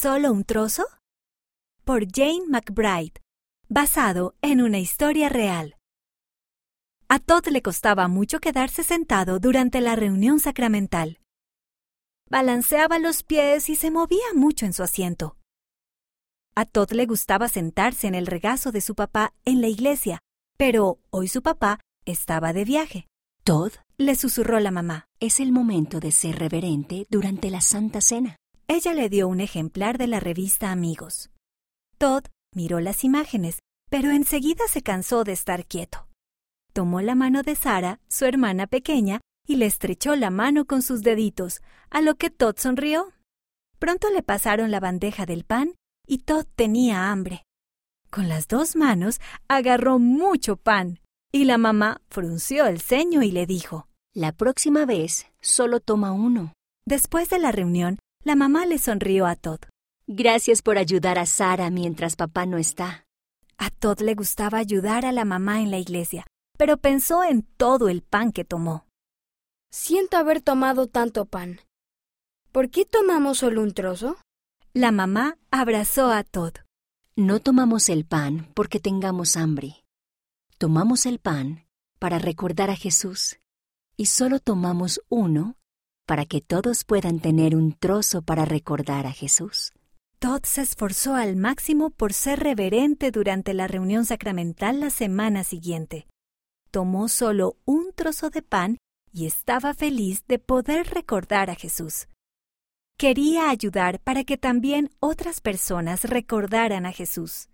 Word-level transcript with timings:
¿Solo 0.00 0.32
un 0.32 0.44
trozo? 0.44 0.86
Por 1.84 2.10
Jane 2.10 2.46
McBride, 2.48 3.20
basado 3.68 4.34
en 4.40 4.62
una 4.62 4.78
historia 4.78 5.28
real. 5.28 5.76
A 7.10 7.18
Todd 7.18 7.48
le 7.48 7.60
costaba 7.60 8.08
mucho 8.08 8.38
quedarse 8.38 8.82
sentado 8.82 9.40
durante 9.40 9.82
la 9.82 9.96
reunión 9.96 10.40
sacramental. 10.40 11.20
Balanceaba 12.30 12.98
los 12.98 13.22
pies 13.22 13.68
y 13.68 13.76
se 13.76 13.90
movía 13.90 14.24
mucho 14.34 14.64
en 14.64 14.72
su 14.72 14.82
asiento. 14.82 15.36
A 16.54 16.64
Todd 16.64 16.92
le 16.92 17.04
gustaba 17.04 17.48
sentarse 17.48 18.06
en 18.06 18.14
el 18.14 18.26
regazo 18.26 18.72
de 18.72 18.80
su 18.80 18.94
papá 18.94 19.34
en 19.44 19.60
la 19.60 19.68
iglesia, 19.68 20.20
pero 20.56 20.98
hoy 21.10 21.28
su 21.28 21.42
papá 21.42 21.78
estaba 22.06 22.54
de 22.54 22.64
viaje. 22.64 23.06
Todd, 23.44 23.72
Le 23.98 24.14
susurró 24.14 24.60
la 24.60 24.70
mamá. 24.70 25.04
es 25.20 25.40
el 25.40 25.52
momento 25.52 26.00
de 26.00 26.10
ser 26.10 26.38
reverente 26.38 27.06
durante 27.10 27.50
la 27.50 27.60
Santa 27.60 28.00
Cena. 28.00 28.39
Ella 28.72 28.94
le 28.94 29.08
dio 29.08 29.26
un 29.26 29.40
ejemplar 29.40 29.98
de 29.98 30.06
la 30.06 30.20
revista 30.20 30.70
Amigos. 30.70 31.30
Todd 31.98 32.26
miró 32.54 32.78
las 32.78 33.02
imágenes, 33.02 33.58
pero 33.90 34.12
enseguida 34.12 34.68
se 34.68 34.80
cansó 34.80 35.24
de 35.24 35.32
estar 35.32 35.66
quieto. 35.66 36.06
Tomó 36.72 37.00
la 37.00 37.16
mano 37.16 37.42
de 37.42 37.56
Sara, 37.56 37.98
su 38.08 38.26
hermana 38.26 38.68
pequeña, 38.68 39.22
y 39.44 39.56
le 39.56 39.66
estrechó 39.66 40.14
la 40.14 40.30
mano 40.30 40.66
con 40.66 40.82
sus 40.82 41.02
deditos, 41.02 41.62
a 41.90 42.00
lo 42.00 42.14
que 42.14 42.30
Todd 42.30 42.58
sonrió. 42.58 43.12
Pronto 43.80 44.08
le 44.08 44.22
pasaron 44.22 44.70
la 44.70 44.78
bandeja 44.78 45.26
del 45.26 45.42
pan 45.42 45.74
y 46.06 46.18
Todd 46.18 46.46
tenía 46.54 47.10
hambre. 47.10 47.42
Con 48.08 48.28
las 48.28 48.46
dos 48.46 48.76
manos 48.76 49.20
agarró 49.48 49.98
mucho 49.98 50.54
pan, 50.54 51.00
y 51.32 51.42
la 51.42 51.58
mamá 51.58 52.02
frunció 52.08 52.66
el 52.66 52.80
ceño 52.80 53.24
y 53.24 53.32
le 53.32 53.46
dijo. 53.46 53.88
La 54.14 54.30
próxima 54.30 54.86
vez 54.86 55.26
solo 55.40 55.80
toma 55.80 56.12
uno. 56.12 56.52
Después 56.86 57.30
de 57.30 57.40
la 57.40 57.50
reunión, 57.50 57.98
la 58.22 58.36
mamá 58.36 58.66
le 58.66 58.78
sonrió 58.78 59.26
a 59.26 59.34
Todd. 59.34 59.60
Gracias 60.06 60.60
por 60.60 60.76
ayudar 60.76 61.18
a 61.18 61.26
Sara 61.26 61.70
mientras 61.70 62.16
papá 62.16 62.44
no 62.44 62.58
está. 62.58 63.04
A 63.56 63.70
Todd 63.70 64.00
le 64.00 64.14
gustaba 64.14 64.58
ayudar 64.58 65.06
a 65.06 65.12
la 65.12 65.24
mamá 65.24 65.60
en 65.60 65.70
la 65.70 65.78
iglesia, 65.78 66.26
pero 66.58 66.76
pensó 66.76 67.24
en 67.24 67.42
todo 67.42 67.88
el 67.88 68.02
pan 68.02 68.32
que 68.32 68.44
tomó. 68.44 68.86
Siento 69.70 70.16
haber 70.16 70.42
tomado 70.42 70.86
tanto 70.86 71.24
pan. 71.24 71.60
¿Por 72.52 72.70
qué 72.70 72.84
tomamos 72.84 73.38
solo 73.38 73.62
un 73.62 73.72
trozo? 73.72 74.16
La 74.74 74.92
mamá 74.92 75.38
abrazó 75.50 76.10
a 76.10 76.24
Todd. 76.24 76.54
No 77.16 77.40
tomamos 77.40 77.88
el 77.88 78.04
pan 78.04 78.50
porque 78.54 78.80
tengamos 78.80 79.36
hambre. 79.36 79.84
Tomamos 80.58 81.06
el 81.06 81.20
pan 81.20 81.66
para 81.98 82.18
recordar 82.18 82.70
a 82.70 82.76
Jesús 82.76 83.38
y 83.96 84.06
solo 84.06 84.40
tomamos 84.40 85.00
uno 85.08 85.56
para 86.10 86.26
que 86.26 86.40
todos 86.40 86.82
puedan 86.82 87.20
tener 87.20 87.54
un 87.54 87.72
trozo 87.72 88.20
para 88.22 88.44
recordar 88.44 89.06
a 89.06 89.12
Jesús. 89.12 89.72
Todd 90.18 90.42
se 90.42 90.62
esforzó 90.62 91.14
al 91.14 91.36
máximo 91.36 91.90
por 91.90 92.14
ser 92.14 92.40
reverente 92.40 93.12
durante 93.12 93.54
la 93.54 93.68
reunión 93.68 94.04
sacramental 94.04 94.80
la 94.80 94.90
semana 94.90 95.44
siguiente. 95.44 96.08
Tomó 96.72 97.06
solo 97.06 97.58
un 97.64 97.92
trozo 97.94 98.28
de 98.28 98.42
pan 98.42 98.78
y 99.12 99.26
estaba 99.26 99.72
feliz 99.72 100.24
de 100.26 100.40
poder 100.40 100.88
recordar 100.88 101.48
a 101.48 101.54
Jesús. 101.54 102.08
Quería 102.98 103.48
ayudar 103.48 104.00
para 104.00 104.24
que 104.24 104.36
también 104.36 104.90
otras 104.98 105.40
personas 105.40 106.02
recordaran 106.02 106.86
a 106.86 106.92
Jesús. 106.92 107.46